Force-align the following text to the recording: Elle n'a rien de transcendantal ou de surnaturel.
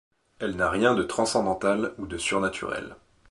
Elle 0.39 0.55
n'a 0.55 0.67
rien 0.71 0.95
de 0.95 1.03
transcendantal 1.03 1.93
ou 1.99 2.07
de 2.07 2.17
surnaturel. 2.17 2.95